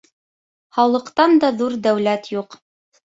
[0.77, 2.57] Һаулыҡтан да ҙур дәүләт юҡ.